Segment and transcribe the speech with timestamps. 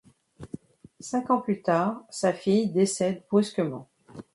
[0.99, 3.87] Cinq ans plus tard, sa fille décède brusquement.